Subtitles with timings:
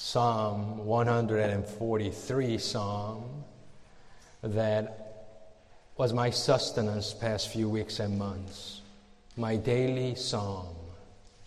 [0.00, 3.44] Psalm 143 Psalm
[4.44, 5.34] that
[5.96, 8.82] was my sustenance past few weeks and months.
[9.36, 10.76] My daily psalm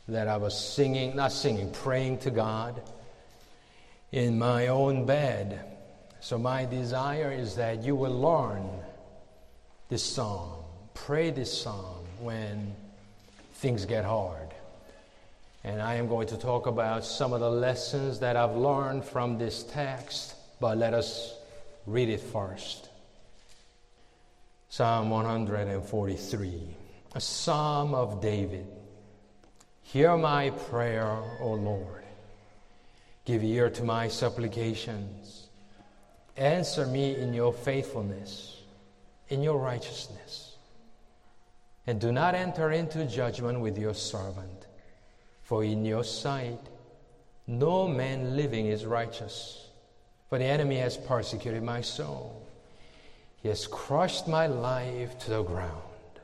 [0.09, 2.81] that I was singing, not singing, praying to God
[4.11, 5.77] in my own bed.
[6.19, 8.69] So my desire is that you will learn
[9.87, 12.75] this psalm, pray this psalm when
[13.53, 14.40] things get hard.
[15.63, 19.37] And I am going to talk about some of the lessons that I've learned from
[19.37, 21.35] this text, but let us
[21.85, 22.89] read it first.
[24.69, 26.75] Psalm 143,
[27.13, 28.65] a psalm of David.
[29.83, 32.03] Hear my prayer, O Lord.
[33.25, 35.47] Give ear to my supplications.
[36.37, 38.61] Answer me in your faithfulness,
[39.29, 40.55] in your righteousness.
[41.85, 44.60] And do not enter into judgment with your servant
[45.51, 46.61] for in your sight,
[47.45, 49.67] no man living is righteous.
[50.29, 52.47] For the enemy has persecuted my soul.
[53.41, 56.21] He has crushed my life to the ground.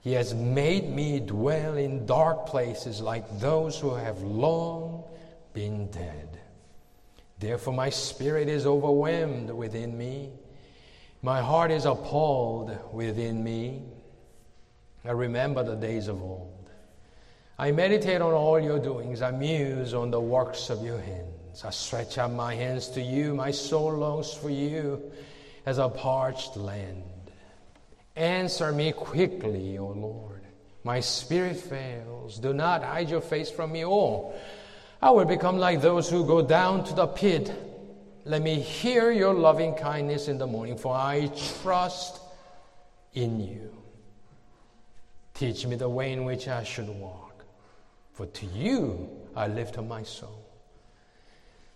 [0.00, 5.04] He has made me dwell in dark places like those who have long
[5.54, 6.40] been dead.
[7.38, 10.30] Therefore, my spirit is overwhelmed within me.
[11.22, 13.84] My heart is appalled within me.
[15.04, 16.59] I remember the days of old
[17.60, 19.20] I meditate on all your doings.
[19.20, 21.62] I muse on the works of your hands.
[21.62, 23.34] I stretch out my hands to you.
[23.34, 25.12] My soul longs for you
[25.66, 27.02] as a parched land.
[28.16, 30.40] Answer me quickly, O Lord.
[30.84, 32.38] My spirit fails.
[32.38, 34.32] Do not hide your face from me, or
[35.02, 37.52] I will become like those who go down to the pit.
[38.24, 41.30] Let me hear your loving kindness in the morning, for I
[41.60, 42.22] trust
[43.12, 43.76] in you.
[45.34, 47.29] Teach me the way in which I should walk
[48.12, 50.46] for to you I lift up my soul.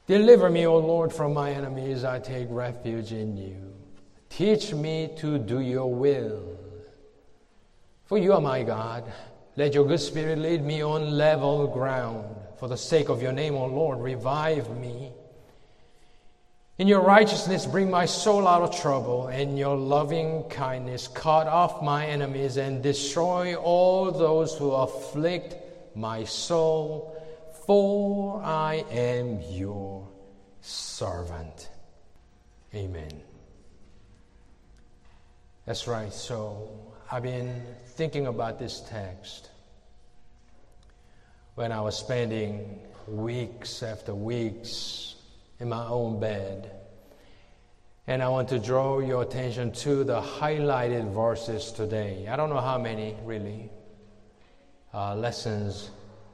[0.06, 2.04] Deliver me, O Lord, from my enemies.
[2.04, 3.72] I take refuge in you.
[4.28, 6.58] Teach me to do your will.
[8.04, 9.10] For you are my God.
[9.56, 12.26] Let your good spirit lead me on level ground.
[12.58, 15.12] For the sake of your name, O Lord, revive me.
[16.76, 19.28] In your righteousness, bring my soul out of trouble.
[19.28, 25.54] In your loving kindness, cut off my enemies and destroy all those who afflict
[25.94, 27.16] my soul,
[27.66, 30.08] for I am your
[30.60, 31.70] servant.
[32.74, 33.22] Amen.
[35.66, 36.12] That's right.
[36.12, 36.68] So
[37.10, 39.50] I've been thinking about this text
[41.54, 45.14] when I was spending weeks after weeks
[45.60, 46.70] in my own bed.
[48.06, 52.26] And I want to draw your attention to the highlighted verses today.
[52.28, 53.70] I don't know how many, really,
[54.94, 55.90] uh, lessons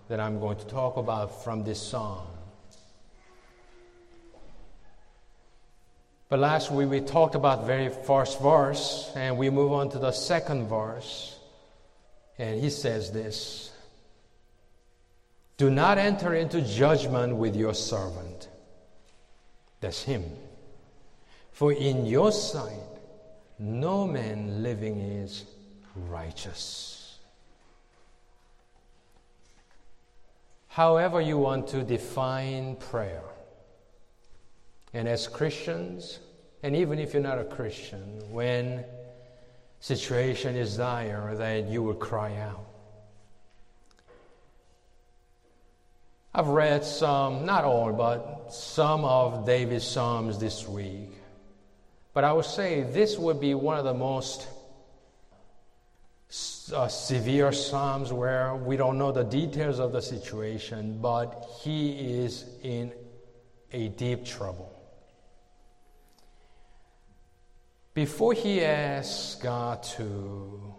[0.09, 2.27] that I'm going to talk about from this psalm.
[6.29, 10.13] But last week we talked about very first verse, and we move on to the
[10.13, 11.37] second verse.
[12.39, 13.73] And he says this
[15.57, 18.49] Do not enter into judgment with your servant.
[19.81, 20.25] That's him.
[21.53, 22.79] For in your sight,
[23.59, 25.45] no man living is
[25.95, 27.00] righteous.
[30.71, 33.25] However you want to define prayer.
[34.93, 36.21] And as Christians,
[36.63, 38.85] and even if you're not a Christian, when
[39.81, 42.67] situation is dire, that you will cry out.
[46.33, 51.11] I've read some, not all, but some of David's Psalms this week.
[52.15, 54.47] But I would say this would be one of the most
[56.73, 61.91] uh, severe Psalms where we don't know the details of the situation, but he
[62.23, 62.93] is in
[63.73, 64.77] a deep trouble.
[67.95, 70.75] Before he asks God to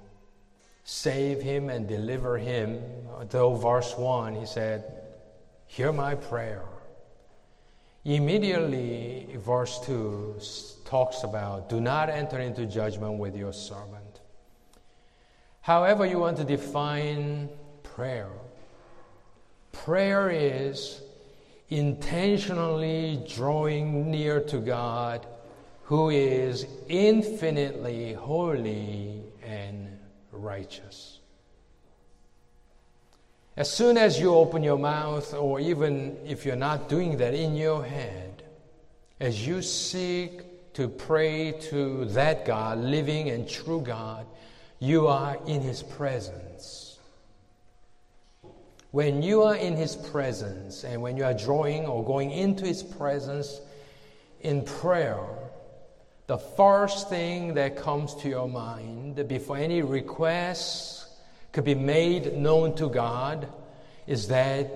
[0.85, 2.81] save him and deliver him,
[3.29, 4.85] though verse 1, he said,
[5.67, 6.63] Hear my prayer.
[8.05, 10.39] Immediately, verse 2
[10.85, 14.00] talks about, Do not enter into judgment with your servant.
[15.61, 17.49] However, you want to define
[17.83, 18.29] prayer,
[19.71, 21.01] prayer is
[21.69, 25.25] intentionally drawing near to God
[25.83, 29.99] who is infinitely holy and
[30.31, 31.19] righteous.
[33.57, 37.55] As soon as you open your mouth, or even if you're not doing that in
[37.55, 38.43] your head,
[39.19, 44.25] as you seek to pray to that God, living and true God,
[44.81, 46.97] you are in His presence.
[48.89, 52.83] when you are in His presence and when you are drawing or going into His
[52.83, 53.61] presence
[54.41, 55.23] in prayer,
[56.27, 61.07] the first thing that comes to your mind before any request
[61.51, 63.47] could be made known to God
[64.07, 64.67] is that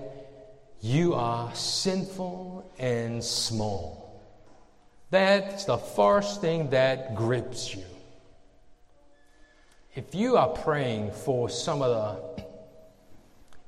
[0.80, 4.22] you are sinful and small.
[5.10, 7.82] That's the first thing that grips you.
[9.96, 12.44] If you are praying for some of the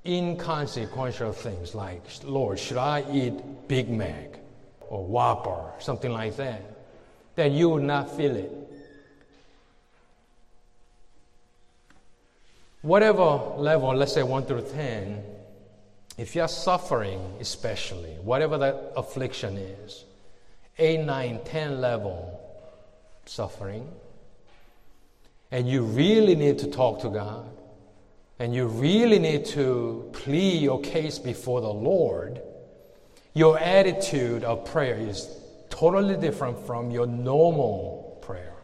[0.05, 3.33] inconsequential things like, Lord, should I eat
[3.67, 4.39] Big Mac
[4.91, 6.63] or Whopper, something like that,
[7.35, 8.53] then you will not feel it.
[12.83, 15.23] Whatever level, let's say 1 through 10,
[16.19, 20.05] if you're suffering, especially, whatever that affliction is,
[20.79, 22.39] 8, 9, 10 level
[23.25, 23.91] suffering,
[25.51, 27.49] and you really need to talk to God,
[28.39, 32.41] and you really need to plead your case before the Lord,
[33.35, 35.29] your attitude of prayer is
[35.71, 38.55] totally different from your normal prayer.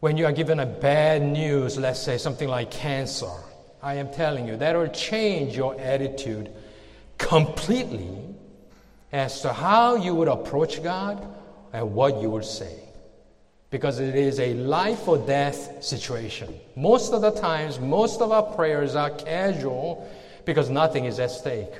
[0.00, 3.30] When you are given a bad news, let's say something like cancer,
[3.82, 6.50] I am telling you, that will change your attitude
[7.16, 8.10] completely
[9.12, 11.26] as to how you would approach God
[11.72, 12.83] and what you would say.
[13.74, 16.54] Because it is a life or death situation.
[16.76, 20.08] Most of the times, most of our prayers are casual
[20.44, 21.72] because nothing is at stake.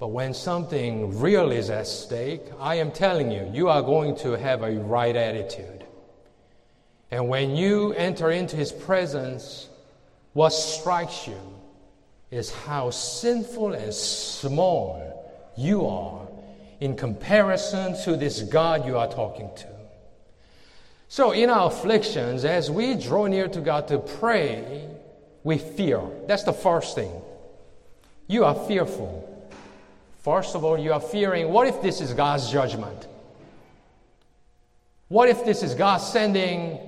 [0.00, 4.32] But when something real is at stake, I am telling you, you are going to
[4.32, 5.84] have a right attitude.
[7.12, 9.68] And when you enter into His presence,
[10.32, 11.40] what strikes you
[12.32, 16.26] is how sinful and small you are
[16.80, 19.68] in comparison to this God you are talking to.
[21.08, 24.88] So, in our afflictions, as we draw near to God to pray,
[25.44, 26.00] we fear.
[26.26, 27.12] That's the first thing.
[28.26, 29.26] You are fearful.
[30.22, 33.08] First of all, you are fearing what if this is God's judgment?
[35.08, 36.78] What if this is God sending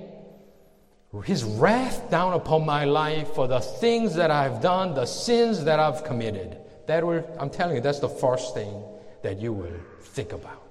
[1.25, 5.79] his wrath down upon my life for the things that I've done, the sins that
[5.79, 6.57] I've committed.
[6.87, 8.83] That will, I'm telling you, that's the first thing
[9.23, 10.61] that you will think about.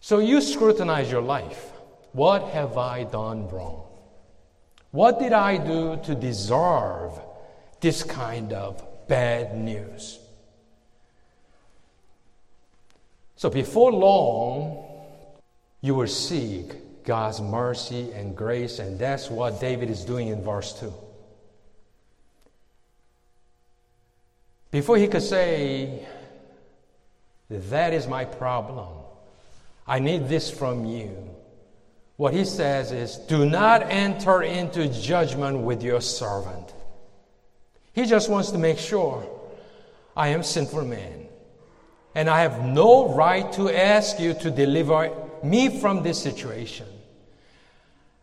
[0.00, 1.72] So you scrutinize your life.
[2.12, 3.84] What have I done wrong?
[4.90, 7.12] What did I do to deserve
[7.80, 10.18] this kind of bad news?
[13.36, 14.84] So before long,
[15.80, 20.78] you will seek God's mercy and grace, and that's what David is doing in verse
[20.78, 20.92] 2.
[24.70, 26.06] Before he could say,
[27.50, 28.88] That is my problem,
[29.86, 31.10] I need this from you,
[32.16, 36.72] what he says is, Do not enter into judgment with your servant.
[37.92, 39.28] He just wants to make sure
[40.16, 41.26] I am sinful man.
[42.14, 45.10] And I have no right to ask you to deliver
[45.42, 46.86] me from this situation.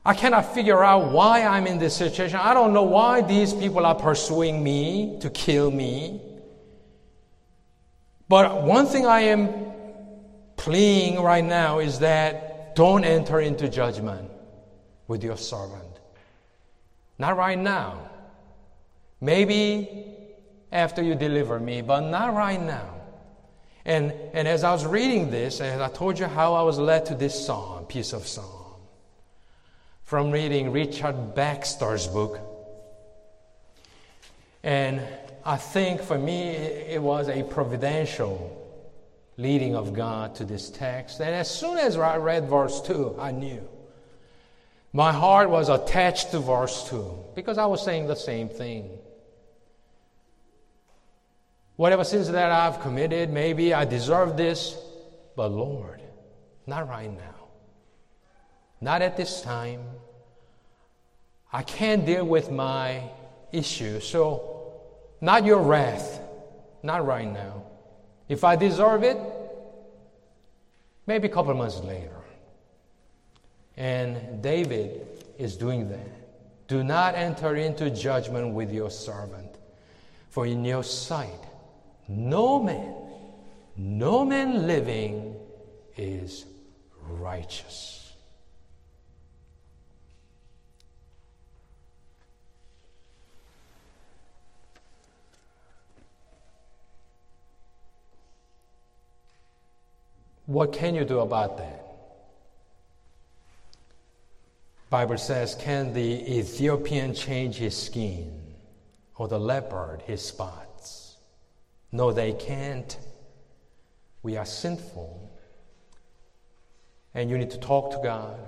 [0.06, 2.40] I cannot figure out why I'm in this situation.
[2.42, 6.22] I don't know why these people are pursuing me to kill me.
[8.30, 9.50] But one thing I am
[10.58, 14.30] pleading right now is that don't enter into judgment
[15.08, 15.84] with your servant.
[17.18, 18.10] Not right now.
[19.22, 20.16] Maybe
[20.72, 22.94] after you deliver me, but not right now.
[23.86, 27.06] And, and as I was reading this, and I told you how I was led
[27.06, 28.76] to this psalm, piece of psalm,
[30.04, 32.40] from reading Richard Baxter's book.
[34.62, 35.02] And
[35.48, 38.54] I think for me, it was a providential
[39.38, 41.22] leading of God to this text.
[41.22, 43.66] And as soon as I read verse 2, I knew.
[44.92, 48.90] My heart was attached to verse 2 because I was saying the same thing.
[51.78, 54.76] Whatever sins that I've committed, maybe I deserve this,
[55.38, 56.02] but Lord,
[56.66, 57.48] not right now.
[58.82, 59.80] Not at this time.
[61.54, 63.04] I can't deal with my
[63.54, 64.57] issue, so
[65.22, 66.20] not your wrath,
[66.84, 67.64] not right now.
[68.30, 69.18] If I deserve it,
[71.06, 72.12] maybe a couple months later.
[73.76, 75.08] And David
[75.38, 76.68] is doing that.
[76.68, 79.56] Do not enter into judgment with your servant,
[80.30, 81.48] for in your sight
[82.08, 82.94] no man,
[83.76, 85.36] no man living
[85.98, 86.46] is
[87.02, 87.97] righteous.
[100.48, 101.84] What can you do about that?
[104.90, 108.56] Bible says, Can the Ethiopian change his skin
[109.18, 111.18] or the leopard his spots?
[111.92, 112.98] No, they can't.
[114.24, 115.30] We are sinful.
[117.14, 118.40] And you need to talk to God.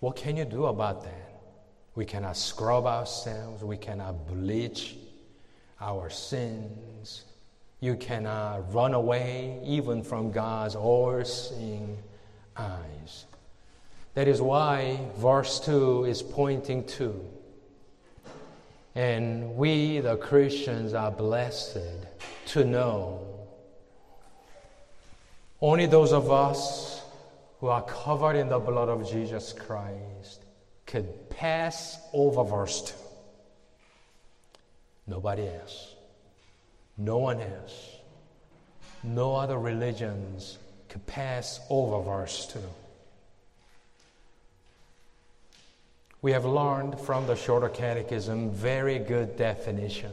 [0.00, 1.40] What can you do about that?
[1.94, 4.96] We cannot scrub ourselves, we cannot bleach
[5.80, 7.24] our sins.
[7.86, 11.96] You cannot uh, run away even from God's all seeing
[12.56, 13.26] eyes.
[14.14, 17.24] That is why verse 2 is pointing to.
[18.96, 21.78] And we, the Christians, are blessed
[22.46, 23.46] to know
[25.60, 27.04] only those of us
[27.60, 30.44] who are covered in the blood of Jesus Christ
[30.86, 32.94] could pass over verse 2.
[35.06, 35.95] Nobody else.
[36.98, 37.96] No one else.
[39.02, 42.58] No other religions could pass over verse 2.
[46.22, 50.12] We have learned from the shorter catechism very good definition.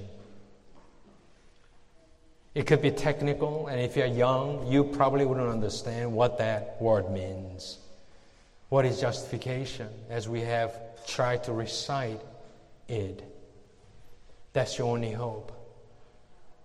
[2.54, 7.10] It could be technical, and if you're young, you probably wouldn't understand what that word
[7.10, 7.80] means.
[8.70, 9.90] What is justification?
[10.10, 12.22] As we have tried to recite
[12.88, 13.24] it,
[14.52, 15.52] that's your only hope.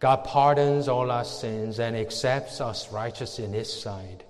[0.00, 4.22] God pardons all our sins and accepts us righteous in His sight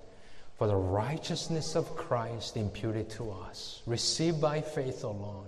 [0.59, 5.47] for the righteousness of Christ imputed to us, received by faith alone.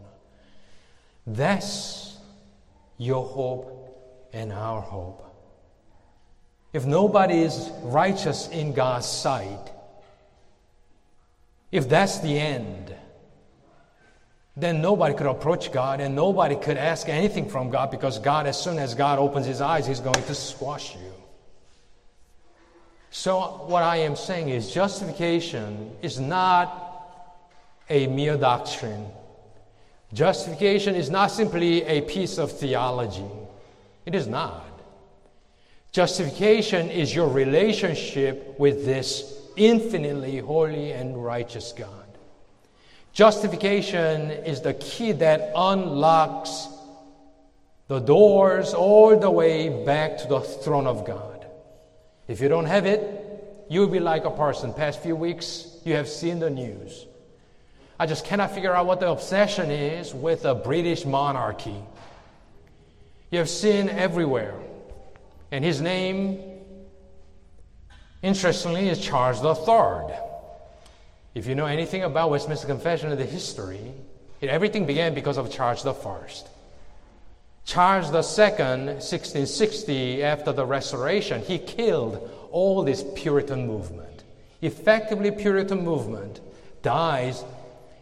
[1.27, 2.17] That's
[2.97, 5.27] your hope and our hope.
[6.71, 9.71] If nobody is righteous in God's sight,
[11.73, 12.95] if that's the end,
[14.57, 18.61] then nobody could approach God and nobody could ask anything from God because God, as
[18.61, 21.13] soon as God opens his eyes, he's going to squash you.
[23.11, 26.91] So, what I am saying is justification is not
[27.89, 29.05] a mere doctrine.
[30.13, 33.25] Justification is not simply a piece of theology.
[34.05, 34.65] It is not.
[35.91, 42.00] Justification is your relationship with this infinitely holy and righteous God.
[43.13, 46.67] Justification is the key that unlocks
[47.87, 51.45] the doors all the way back to the throne of God.
[52.29, 54.73] If you don't have it, you'll be like a person.
[54.73, 57.05] Past few weeks, you have seen the news.
[57.99, 61.75] I just cannot figure out what the obsession is with the British monarchy.
[63.29, 64.55] You have seen everywhere.
[65.51, 66.39] And his name,
[68.21, 70.30] interestingly, is Charles III.
[71.33, 73.93] If you know anything about Westminster Confession of the history,
[74.41, 75.93] it, everything began because of Charles I.
[77.63, 84.23] Charles II, 1660, after the Restoration, he killed all this Puritan movement.
[84.61, 86.41] Effectively, Puritan movement
[86.81, 87.41] dies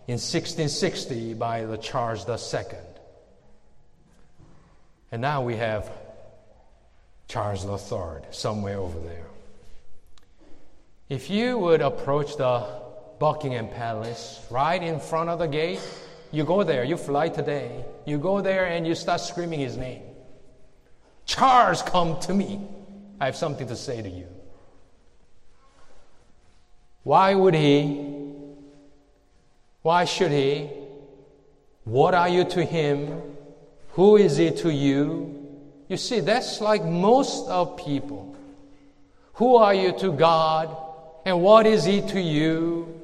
[0.07, 2.79] in 1660 by the Charles II.
[5.12, 5.91] And now we have
[7.27, 9.27] Charles III somewhere over there.
[11.09, 12.88] If you would approach the
[13.19, 15.81] Buckingham Palace right in front of the gate,
[16.31, 17.83] you go there, you fly today.
[18.05, 20.03] You go there and you start screaming his name.
[21.25, 22.61] Charles, come to me.
[23.19, 24.27] I have something to say to you.
[27.03, 28.05] Why would he?
[29.81, 30.69] Why should he?
[31.83, 33.21] What are you to him?
[33.93, 35.35] Who is he to you?
[35.88, 38.35] You see, that's like most of people.
[39.33, 40.75] Who are you to God?
[41.25, 42.99] And what is he to you?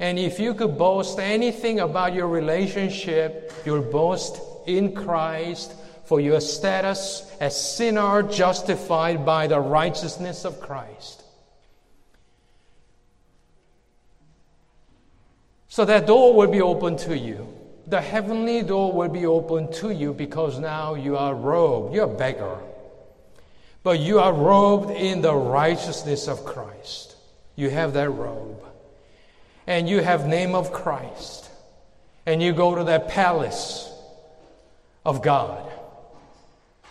[0.00, 6.40] And if you could boast anything about your relationship, you'll boast in Christ for your
[6.40, 11.22] status as sinner justified by the righteousness of Christ.
[15.68, 17.46] So that door will be open to you.
[17.86, 21.94] The heavenly door will be open to you because now you are robed.
[21.94, 22.56] You're a beggar.
[23.82, 27.16] But you are robed in the righteousness of Christ.
[27.54, 28.69] You have that robe
[29.70, 31.48] and you have name of Christ
[32.26, 33.88] and you go to that palace
[35.06, 35.64] of God.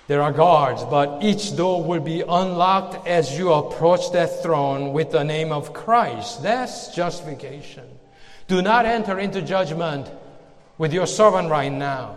[0.08, 5.12] There are guards, but each door will be unlocked as you approach that throne with
[5.12, 6.42] the name of Christ.
[6.42, 7.84] That's justification.
[8.48, 10.10] Do not enter into judgment
[10.78, 12.16] with your servant right now.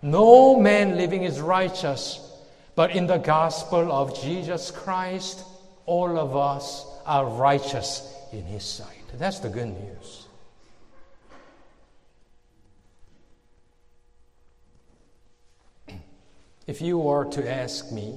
[0.00, 2.26] No man living is righteous,
[2.74, 5.44] but in the gospel of Jesus Christ,
[5.84, 8.99] all of us are righteous in his sight.
[9.18, 10.26] That's the good news.
[16.66, 18.16] If you were to ask me,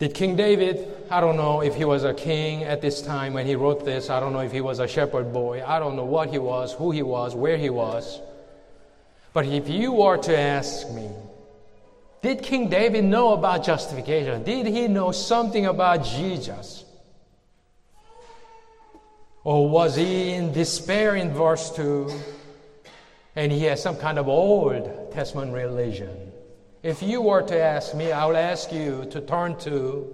[0.00, 3.44] Did King David, I don't know if he was a king at this time when
[3.44, 4.08] he wrote this.
[4.08, 5.62] I don't know if he was a shepherd boy.
[5.62, 8.18] I don't know what he was, who he was, where he was.
[9.34, 11.10] But if you were to ask me,
[12.22, 14.42] did King David know about justification?
[14.42, 16.84] Did he know something about Jesus?
[19.42, 22.10] Or was he in despair in verse 2
[23.36, 26.32] and he has some kind of Old Testament religion?
[26.82, 30.12] If you were to ask me, I would ask you to turn to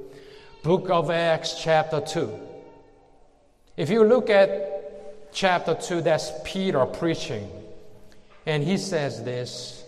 [0.63, 2.41] book of Acts chapter 2.
[3.77, 7.49] If you look at chapter 2, that's Peter preaching.
[8.47, 9.85] And he says this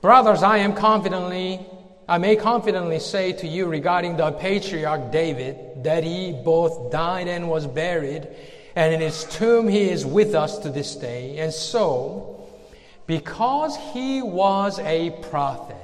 [0.00, 1.66] Brothers, I am confidently,
[2.08, 7.48] I may confidently say to you regarding the patriarch David that he both died and
[7.48, 8.26] was buried,
[8.74, 11.38] and in his tomb he is with us to this day.
[11.38, 12.46] And so,
[13.06, 15.76] because he was a prophet,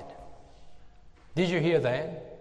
[1.34, 2.38] did you hear that?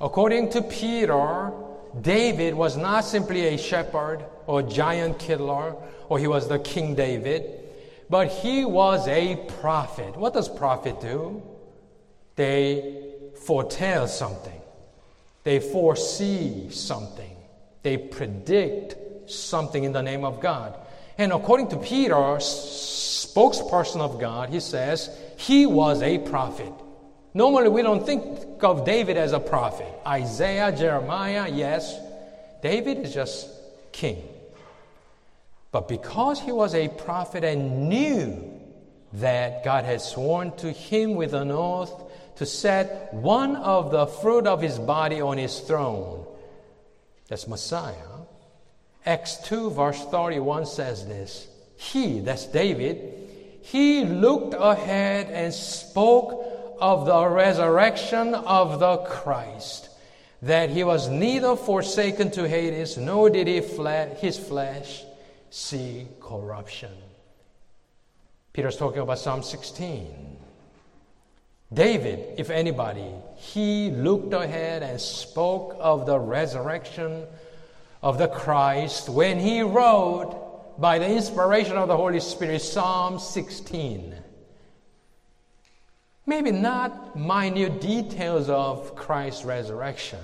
[0.00, 1.52] According to Peter,
[2.00, 5.76] David was not simply a shepherd or giant killer,
[6.08, 7.62] or he was the King David
[8.12, 10.14] but he was a prophet.
[10.18, 11.42] What does prophet do?
[12.36, 13.01] They
[13.46, 14.60] foretell something.
[15.44, 17.36] They foresee something.
[17.82, 20.74] They predict something in the name of God.
[21.18, 26.72] And according to Peter, spokesperson of God, he says he was a prophet.
[27.34, 29.88] Normally, we don't think of David as a prophet.
[30.06, 31.98] Isaiah, Jeremiah, yes.
[32.62, 33.48] David is just
[33.90, 34.22] king.
[35.70, 38.50] But because he was a prophet and knew
[39.14, 42.11] that God had sworn to him with an oath
[42.42, 46.26] to set one of the fruit of his body on his throne,
[47.28, 47.94] that's Messiah.
[49.06, 51.46] Acts 2, verse 31 says this
[51.76, 59.88] He, that's David, he looked ahead and spoke of the resurrection of the Christ,
[60.42, 65.04] that he was neither forsaken to Hades, nor did he fle- his flesh
[65.50, 66.90] see corruption.
[68.52, 70.31] Peter's talking about Psalm 16.
[71.72, 77.24] David, if anybody, he looked ahead and spoke of the resurrection
[78.02, 80.38] of the Christ when he wrote,
[80.78, 84.14] by the inspiration of the Holy Spirit, Psalm 16.
[86.26, 90.18] Maybe not minute details of Christ's resurrection,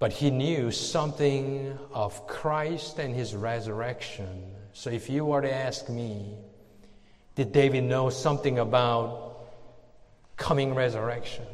[0.00, 4.54] But he knew something of Christ and his resurrection.
[4.72, 6.36] So if you were to ask me,
[7.40, 9.48] did David know something about
[10.36, 11.46] coming resurrection?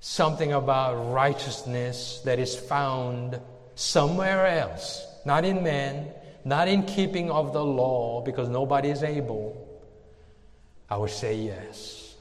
[0.00, 3.40] Something about righteousness that is found
[3.74, 6.08] somewhere else, not in man,
[6.44, 9.80] not in keeping of the law, because nobody is able?
[10.90, 12.14] I would say yes.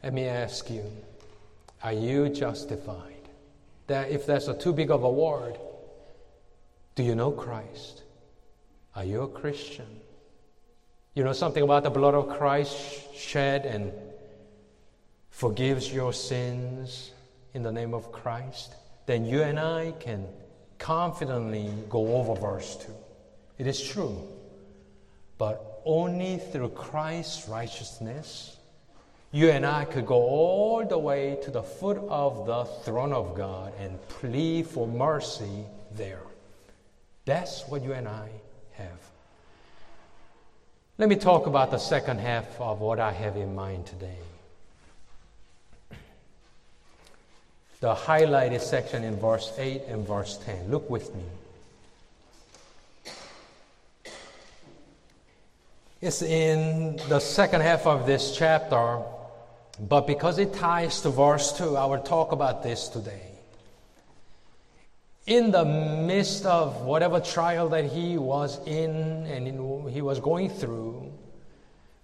[0.00, 0.84] Let me ask you
[1.82, 3.28] are you justified?
[3.88, 5.58] That if that's a too big of a word,
[6.94, 8.03] do you know Christ?
[8.96, 9.86] Are you a Christian?
[11.14, 13.92] You know something about the blood of Christ shed and
[15.30, 17.10] forgives your sins
[17.54, 18.74] in the name of Christ?
[19.06, 20.26] Then you and I can
[20.78, 22.92] confidently go over verse 2.
[23.58, 24.16] It is true.
[25.38, 28.56] But only through Christ's righteousness
[29.34, 33.34] you and I could go all the way to the foot of the throne of
[33.34, 35.64] God and plead for mercy
[35.96, 36.22] there.
[37.24, 38.28] That's what you and I
[38.76, 39.00] have.
[40.98, 44.18] Let me talk about the second half of what I have in mind today.
[47.80, 50.70] The highlighted section in verse 8 and verse 10.
[50.70, 51.24] Look with me.
[56.00, 59.02] It's in the second half of this chapter
[59.80, 63.23] but because it ties to verse 2, I will talk about this today.
[65.26, 70.50] In the midst of whatever trial that he was in and in, he was going
[70.50, 71.10] through,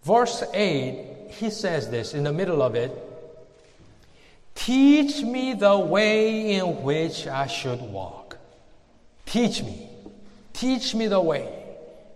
[0.02, 2.90] verse 8, he says this in the middle of it
[4.54, 8.36] Teach me the way in which I should walk.
[9.24, 9.88] Teach me.
[10.52, 11.50] Teach me the way.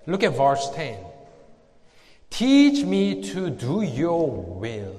[0.06, 0.98] Look at verse 10.
[2.28, 4.96] Teach me to do your will.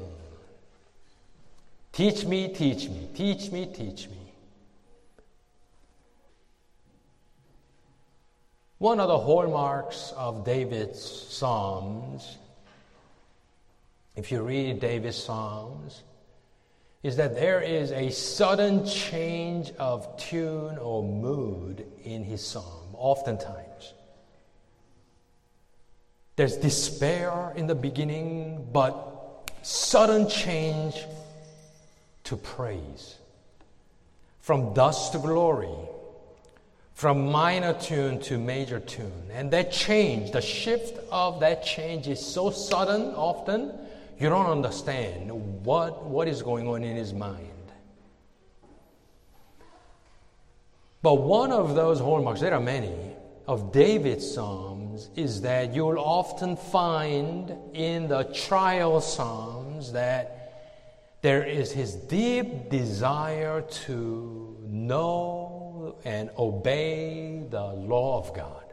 [1.91, 4.24] Teach me, teach me, teach me, teach me.
[8.77, 12.37] One of the hallmarks of David's Psalms,
[14.17, 16.03] if you read David's Psalms,
[17.01, 23.93] is that there is a sudden change of tune or mood in his psalm, oftentimes.
[26.35, 31.05] There's despair in the beginning, but sudden change
[32.25, 33.15] to praise.
[34.41, 35.69] From dust to glory,
[36.95, 39.29] from minor tune to major tune.
[39.31, 43.73] And that change, the shift of that change is so sudden often,
[44.17, 45.29] you don't understand
[45.65, 47.51] what, what is going on in his mind.
[51.01, 52.95] But one of those hallmarks, there are many,
[53.47, 61.71] of David's Psalms is that you'll often find in the trial Psalms that there is
[61.71, 65.54] his deep desire to know
[66.03, 68.63] and obey the law of God.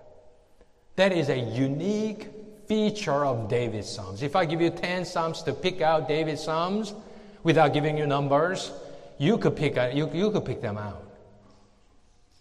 [0.96, 2.28] That is a unique
[2.66, 4.22] feature of David's Psalms.
[4.22, 6.94] If I give you 10 Psalms to pick out David's Psalms
[7.42, 8.72] without giving you numbers,
[9.18, 11.02] you could pick, you, you could pick them out.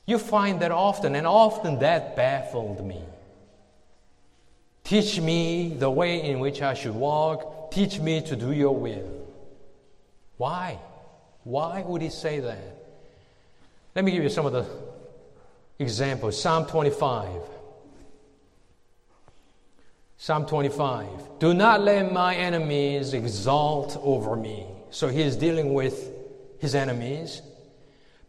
[0.06, 3.02] You find that often, and often that baffled me.
[4.84, 7.72] Teach me the way in which I should walk.
[7.72, 9.28] Teach me to do your will.
[10.38, 10.80] Why?
[11.44, 12.81] Why would he say that?
[13.96, 14.66] Let me give you some of the
[15.80, 16.42] examples.
[16.42, 17.30] Psalm 25.
[20.18, 21.40] Psalm 25.
[21.40, 24.68] Do not let my enemies exalt over me.
[24.92, 26.12] So he is dealing with
[26.60, 27.42] his enemies.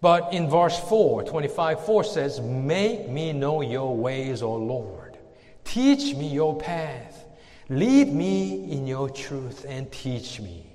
[0.01, 5.19] But in verse 4, 25 4 says, Make me know your ways, O Lord.
[5.65, 7.25] Teach me your path.
[7.69, 10.67] Lead me in your truth and teach me.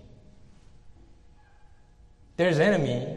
[2.37, 3.07] There's enemy,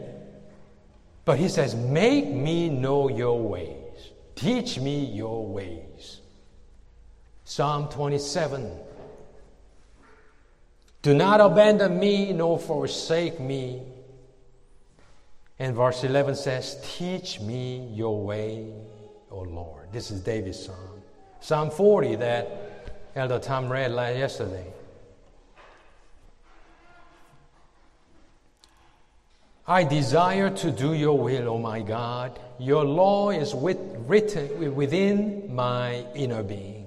[1.25, 3.77] but he says, Make me know your ways.
[4.35, 6.21] Teach me your ways.
[7.45, 8.71] Psalm 27.
[11.03, 13.83] Do not abandon me nor forsake me
[15.61, 18.73] and verse 11 says, Teach me your way,
[19.31, 19.93] O Lord.
[19.93, 21.03] This is David's psalm.
[21.41, 24.65] Psalm 40 that Elder Tom read last yesterday.
[29.71, 32.41] I desire to do your will, O my God.
[32.59, 33.79] Your law is with,
[34.09, 36.87] written within my inner being.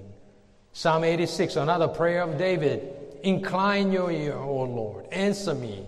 [0.74, 2.86] Psalm 86, another prayer of David.
[3.22, 5.06] Incline your ear, O Lord.
[5.10, 5.86] Answer me,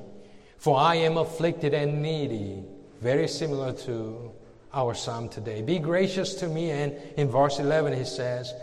[0.57, 2.65] for I am afflicted and needy
[3.03, 4.33] very similar to
[4.73, 5.61] our psalm today.
[5.61, 6.71] Be gracious to me.
[6.71, 8.55] And in verse 11, he says,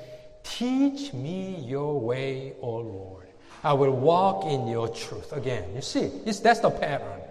[0.42, 3.28] Teach me your way, O Lord.
[3.64, 5.34] I will walk in your truth.
[5.34, 7.23] Again, you see, that's the pattern.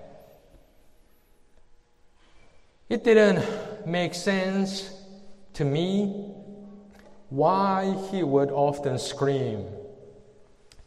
[2.92, 3.42] It didn't
[3.86, 4.92] make sense
[5.54, 6.30] to me
[7.30, 9.64] why he would often scream,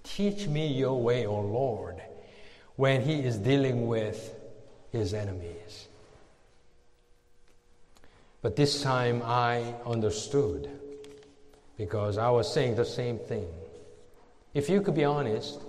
[0.03, 1.99] Teach me your way, O Lord,
[2.75, 4.35] when he is dealing with
[4.91, 5.87] his enemies.
[8.43, 10.69] But this time I understood
[11.75, 13.47] because I was saying the same thing.
[14.53, 15.59] If you could be honest,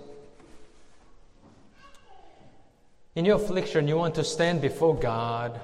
[3.15, 5.59] in your affliction, you want to stand before God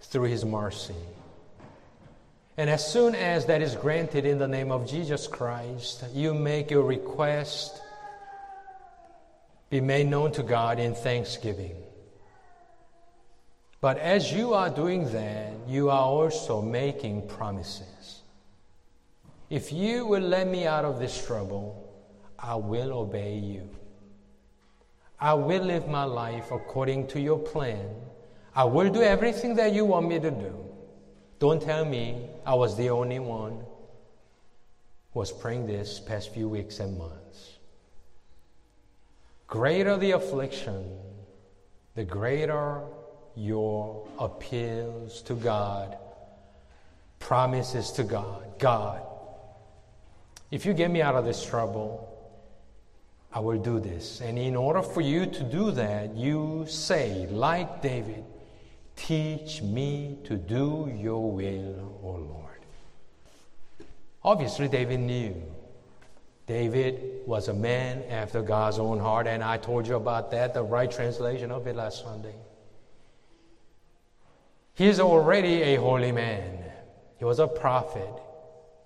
[0.00, 0.94] through His mercy.
[2.56, 6.70] And as soon as that is granted in the name of Jesus Christ, you make
[6.70, 7.80] your request
[9.70, 11.76] be made known to God in thanksgiving.
[13.80, 18.20] But as you are doing that, you are also making promises.
[19.48, 21.88] If you will let me out of this trouble,
[22.38, 23.68] I will obey you.
[25.18, 27.86] I will live my life according to your plan.
[28.54, 30.54] I will do everything that you want me to do.
[31.38, 33.64] Don't tell me I was the only one
[35.12, 37.58] who was praying this past few weeks and months.
[39.46, 40.84] Greater the affliction,
[41.94, 42.82] the greater
[43.36, 45.96] your appeals to God,
[47.18, 48.58] promises to God.
[48.58, 49.02] God,
[50.50, 52.06] if you get me out of this trouble,
[53.32, 54.20] I will do this.
[54.20, 58.24] And in order for you to do that, you say, like David,
[59.06, 62.60] teach me to do your will, O Lord.
[64.22, 65.34] Obviously, David knew.
[66.46, 70.62] David was a man after God's own heart, and I told you about that, the
[70.62, 72.34] right translation of it last Sunday.
[74.74, 76.64] He is already a holy man.
[77.18, 78.14] He was a prophet.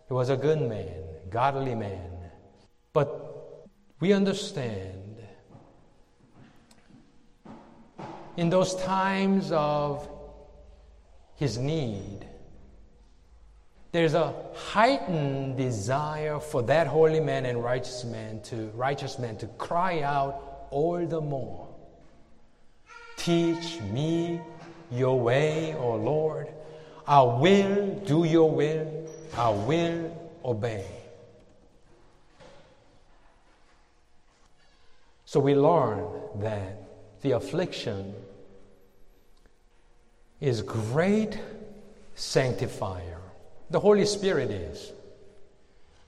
[0.09, 0.95] He was a good man,
[1.31, 2.11] godly man.
[2.93, 3.69] But
[4.01, 5.04] we understand
[8.37, 10.09] in those times of
[11.37, 12.27] his need,
[13.93, 19.47] there's a heightened desire for that holy man and righteous man to righteous man to
[19.47, 21.69] cry out all the more.
[23.17, 24.41] Teach me
[24.91, 26.49] your way, O Lord.
[27.07, 29.09] I will do your will.
[29.37, 30.87] I will obey.
[35.25, 36.05] So we learn
[36.41, 36.84] that
[37.25, 38.15] the affliction
[40.43, 41.39] is great
[42.15, 43.19] sanctifier.
[43.71, 44.93] The Holy Spirit is.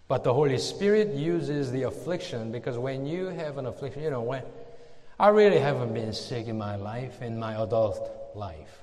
[0.08, 4.20] But the Holy Spirit uses the affliction because when you have an affliction, you know,
[4.20, 4.42] when
[5.18, 7.98] I really haven't been sick in my life, in my adult
[8.34, 8.82] life.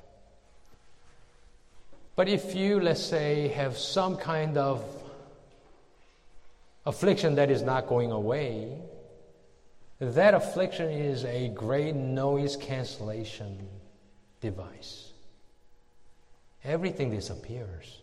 [2.15, 4.83] But if you, let's say, have some kind of
[6.83, 8.79] affliction that is not going away,
[10.11, 13.67] that affliction is a great noise cancellation
[14.41, 15.11] device.
[16.63, 17.99] Everything disappears.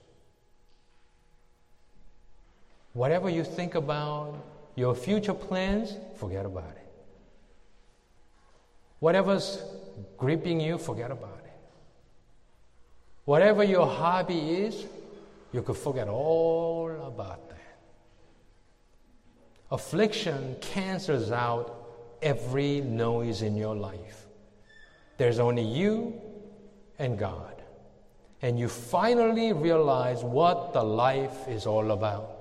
[2.93, 4.35] Whatever you think about
[4.77, 6.89] your future plans, forget about it.
[9.01, 9.63] Whatever's
[10.17, 11.53] gripping you, forget about it.
[13.25, 14.87] Whatever your hobby is,
[15.53, 17.79] you could forget all about that.
[19.71, 21.80] Affliction cancels out
[22.23, 24.27] every noise in your life.
[25.17, 26.21] There's only you
[26.99, 27.63] and God.
[28.43, 32.41] And you finally realize what the life is all about.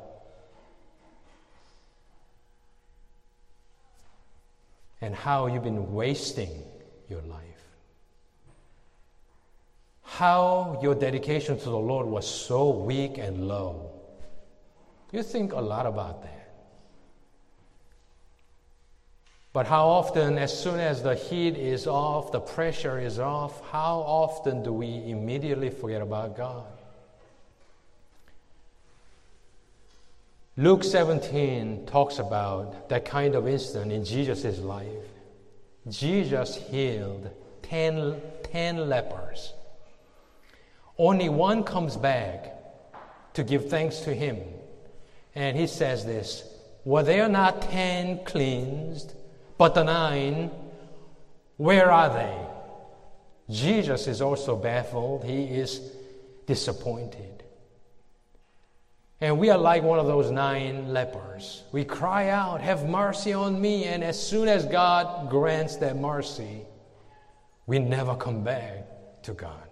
[5.01, 6.63] and how you've been wasting
[7.09, 7.43] your life.
[10.03, 13.91] How your dedication to the Lord was so weak and low.
[15.11, 16.38] You think a lot about that.
[19.51, 23.99] But how often, as soon as the heat is off, the pressure is off, how
[23.99, 26.67] often do we immediately forget about God?
[30.55, 34.87] Luke 17 talks about that kind of incident in Jesus' life.
[35.87, 37.29] Jesus healed
[37.63, 39.53] 10, 10 lepers.
[40.97, 42.53] Only one comes back
[43.33, 44.37] to give thanks to him.
[45.33, 46.43] And he says this
[46.83, 49.13] Were there not ten cleansed,
[49.59, 50.49] but the nine,
[51.57, 53.53] where are they?
[53.53, 55.25] Jesus is also baffled.
[55.25, 55.81] He is
[56.47, 57.43] disappointed.
[59.19, 61.63] And we are like one of those nine lepers.
[61.73, 63.83] We cry out, Have mercy on me.
[63.83, 66.61] And as soon as God grants that mercy,
[67.67, 68.87] we never come back
[69.23, 69.69] to God.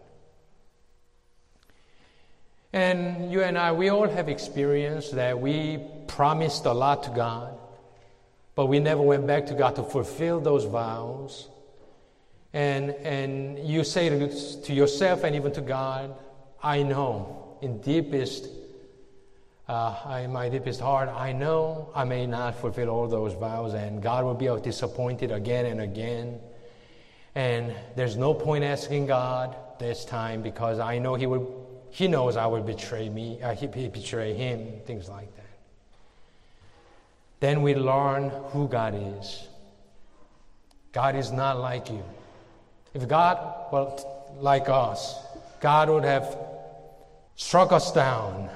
[2.73, 7.57] And you and I, we all have experienced that we promised a lot to God,
[8.57, 11.47] but we never went back to God to fulfill those vows.
[12.53, 16.15] And, and you say to, to yourself and even to God,
[16.63, 18.49] I know in deepest
[19.67, 24.01] uh, in my deepest heart, I know I may not fulfill all those vows, and
[24.01, 26.39] God will be disappointed again and again.
[27.35, 31.67] And there's no point asking God this time because I know He will.
[31.89, 33.41] He knows I will betray me.
[33.41, 34.79] Uh, he, he betray Him.
[34.85, 35.46] Things like that.
[37.39, 39.47] Then we learn who God is.
[40.91, 42.03] God is not like you.
[42.93, 43.97] If God were
[44.39, 45.15] like us,
[45.59, 46.37] God would have
[47.35, 48.49] struck us down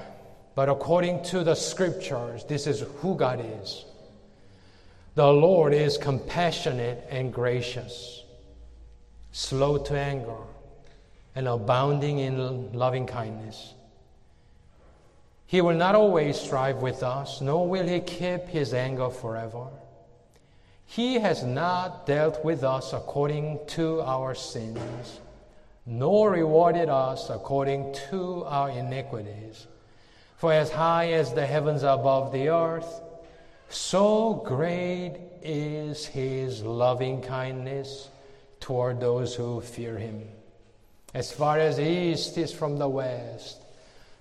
[0.54, 3.84] but according to the scriptures, this is who God is.
[5.14, 8.24] The Lord is compassionate and gracious,
[9.32, 10.36] slow to anger,
[11.34, 13.74] and abounding in loving kindness.
[15.52, 19.66] He will not always strive with us, nor will he keep his anger forever.
[20.86, 25.20] He has not dealt with us according to our sins,
[25.84, 29.66] nor rewarded us according to our iniquities.
[30.38, 33.02] For as high as the heavens are above the earth,
[33.68, 38.08] so great is his loving kindness
[38.58, 40.22] toward those who fear him.
[41.12, 43.61] As far as the east is from the west,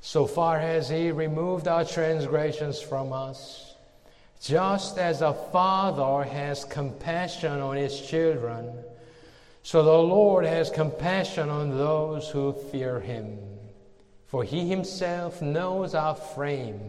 [0.01, 3.75] so far has he removed our transgressions from us.
[4.41, 8.73] Just as a father has compassion on his children,
[9.61, 13.37] so the Lord has compassion on those who fear him.
[14.25, 16.81] For he himself knows our frame.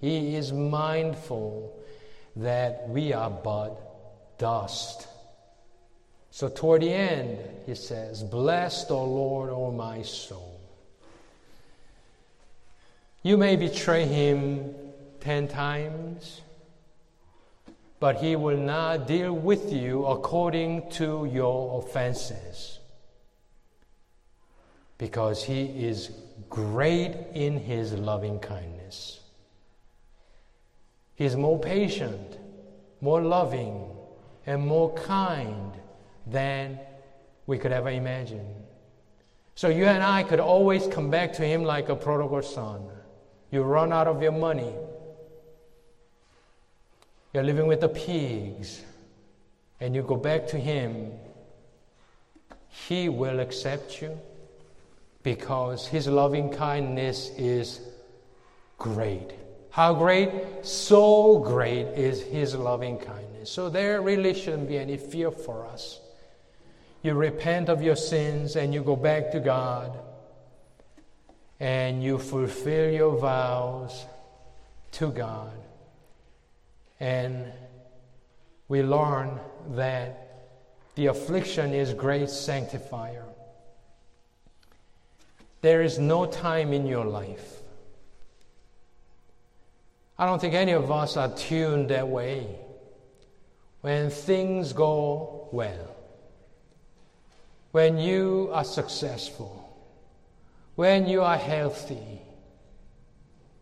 [0.00, 1.78] He is mindful
[2.36, 5.08] that we are but dust.
[6.30, 10.51] So, toward the end, he says, Blessed, O Lord, O my soul.
[13.22, 14.74] You may betray him
[15.20, 16.40] ten times,
[18.00, 22.80] but he will not deal with you according to your offenses,
[24.98, 26.10] because he is
[26.50, 29.20] great in his loving kindness.
[31.14, 32.38] He is more patient,
[33.00, 33.88] more loving,
[34.46, 35.72] and more kind
[36.26, 36.80] than
[37.46, 38.46] we could ever imagine.
[39.54, 42.88] So you and I could always come back to him like a prodigal son.
[43.52, 44.72] You run out of your money.
[47.32, 48.82] You're living with the pigs.
[49.78, 51.10] and you go back to Him,
[52.68, 54.16] He will accept you
[55.24, 57.80] because His loving kindness is
[58.78, 59.32] great.
[59.70, 60.30] How great?
[60.62, 63.50] So great is His loving kindness.
[63.50, 66.00] So there really shouldn't be any fear for us.
[67.02, 69.98] You repent of your sins and you go back to God
[71.62, 74.04] and you fulfill your vows
[74.90, 75.56] to God.
[77.00, 77.46] And
[78.68, 80.44] we learn that
[80.94, 83.24] the affliction is great sanctifier.
[85.62, 87.62] There is no time in your life
[90.22, 92.46] I don't think any of us are tuned that way.
[93.80, 95.96] When things go well,
[97.72, 99.61] when you are successful,
[100.74, 102.22] when you are healthy,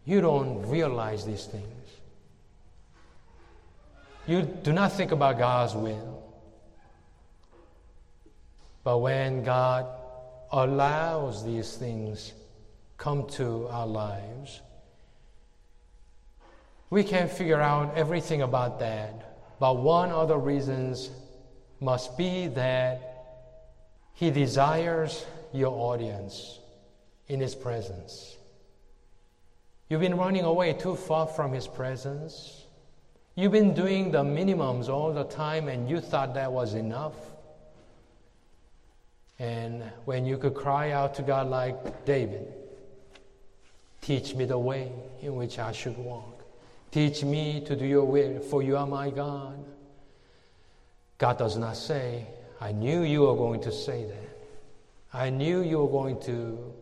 [0.04, 1.64] you don't realize these things.
[4.26, 6.22] You do not think about God's will.
[8.84, 9.86] But when God
[10.52, 12.32] allows these things
[12.96, 14.60] come to our lives,
[16.90, 21.10] we can figure out everything about that, but one of the reasons
[21.80, 23.00] must be that
[24.14, 26.59] He desires your audience
[27.30, 28.36] in His presence.
[29.88, 32.64] You've been running away too far from His presence.
[33.36, 37.14] You've been doing the minimums all the time and you thought that was enough.
[39.38, 42.52] And when you could cry out to God like David,
[44.00, 46.44] teach me the way in which I should walk.
[46.90, 49.64] Teach me to do your will, for you are my God.
[51.18, 52.26] God does not say,
[52.60, 54.30] I knew you were going to say that.
[55.12, 56.74] I knew you were going to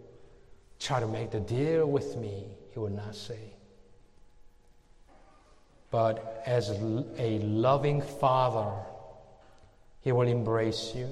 [0.79, 2.45] try to make the deal with me.
[2.73, 3.55] He would not say.
[5.91, 8.71] But as a loving father,
[10.03, 11.09] he will embrace you.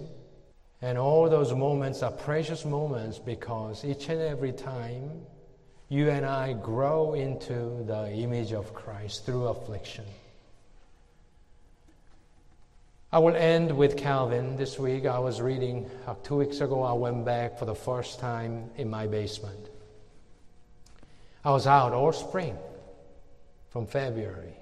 [0.82, 5.10] And all those moments are precious moments because each and every time
[5.88, 10.04] you and I grow into the image of Christ through affliction.
[13.12, 14.56] I will end with Calvin.
[14.56, 18.18] This week I was reading, uh, two weeks ago, I went back for the first
[18.18, 19.68] time in my basement.
[21.44, 22.58] I was out all spring
[23.70, 24.56] from February.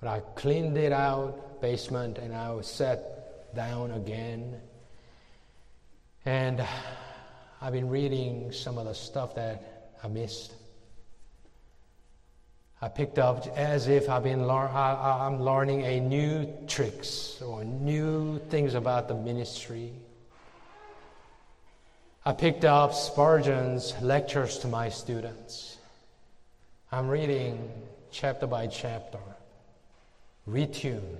[0.00, 4.56] But I cleaned it out, basement, and I sat down again.
[6.24, 6.64] And
[7.60, 10.54] I've been reading some of the stuff that I missed.
[12.82, 17.62] I picked up as if I've been lear- I, I'm learning a new tricks or
[17.62, 19.92] new things about the ministry.
[22.24, 25.76] I picked up Spurgeon's lectures to my students.
[26.90, 27.70] I'm reading
[28.10, 29.20] chapter by chapter,
[30.48, 31.18] retune,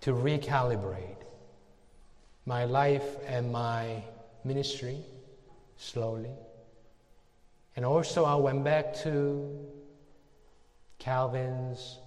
[0.00, 1.22] to recalibrate
[2.46, 4.02] my life and my
[4.42, 4.98] ministry
[5.76, 6.34] slowly.
[7.76, 9.48] And also, I went back to
[11.02, 11.98] Calvin's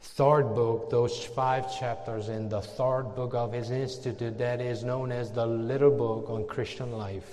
[0.00, 5.10] third book, those five chapters in the third book of his institute that is known
[5.10, 7.28] as the Little Book on Christian Life.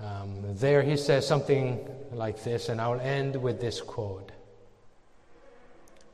[0.00, 4.32] Um, there he says something like this, and I'll end with this quote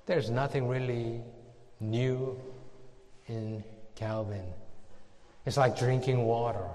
[0.04, 1.22] There's nothing really
[1.80, 2.38] new
[3.26, 4.44] in Calvin.
[5.46, 6.68] It's like drinking water.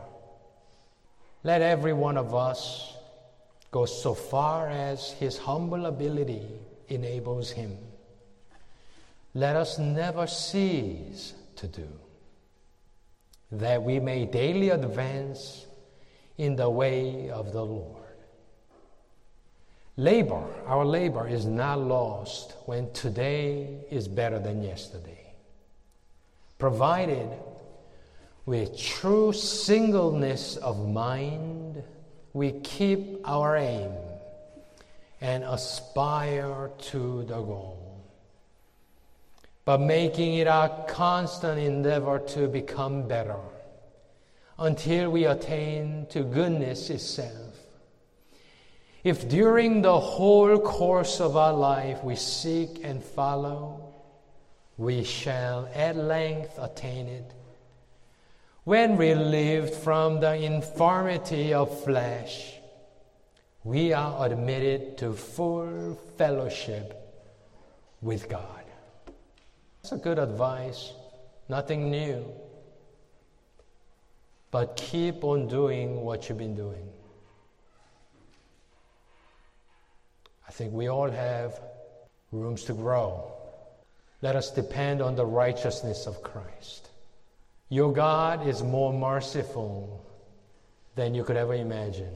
[1.44, 2.96] Let every one of us
[3.72, 6.46] go so far as his humble ability
[6.90, 7.78] enables him.
[9.34, 11.88] Let us never cease to do,
[13.54, 15.66] that we may daily advance
[16.38, 17.98] in the way of the Lord.
[19.96, 25.34] Labor, our labor is not lost when today is better than yesterday,
[26.58, 27.30] provided
[28.46, 31.84] with true singleness of mind,
[32.34, 33.92] we keep our aim
[35.20, 38.04] and aspire to the goal,
[39.66, 43.40] but making it our constant endeavor to become better
[44.58, 47.58] until we attain to goodness itself.
[49.04, 53.94] If during the whole course of our life we seek and follow,
[54.78, 57.34] we shall at length attain it
[58.64, 62.54] when relieved from the infirmity of flesh,
[63.64, 66.98] we are admitted to full fellowship
[68.02, 68.64] with God.
[69.82, 70.94] That's a good advice,
[71.50, 72.24] nothing new.
[74.52, 76.88] But keep on doing what you've been doing.
[80.48, 81.60] I think we all have
[82.32, 83.32] rooms to grow.
[84.22, 86.91] Let us depend on the righteousness of Christ.
[87.72, 90.06] Your God is more merciful
[90.96, 92.14] than you could ever imagine.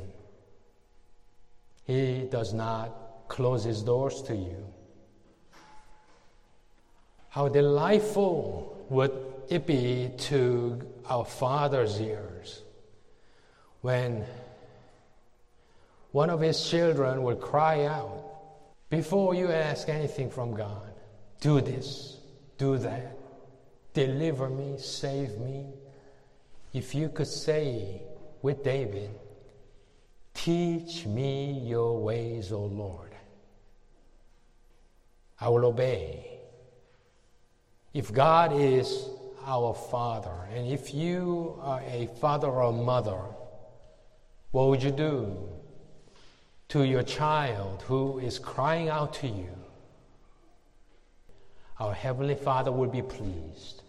[1.86, 2.94] He does not
[3.30, 4.66] close his doors to you.
[7.30, 9.14] How delightful would
[9.48, 12.62] it be to our Father's ears
[13.80, 14.26] when
[16.12, 18.26] one of his children would cry out
[18.90, 20.92] before you ask anything from God
[21.40, 22.18] do this,
[22.58, 23.15] do that,
[23.96, 25.66] deliver me, save me.
[26.74, 28.04] If you could say
[28.44, 29.10] with David,
[30.36, 33.16] Teach me your ways, O Lord.
[35.40, 36.40] I will obey.
[37.94, 39.10] If God is
[39.46, 43.22] our Father, and if you are a father or mother,
[44.52, 45.50] what would you do
[46.68, 49.50] to your child who is crying out to you?
[51.80, 53.82] Our Heavenly Father will be pleased.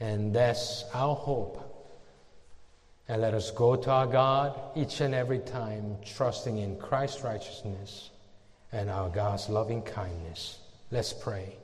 [0.00, 1.64] And that's our hope.
[3.08, 8.10] And let us go to our God each and every time, trusting in Christ's righteousness
[8.70, 10.58] and our God's loving kindness.
[10.90, 11.56] Let's pray.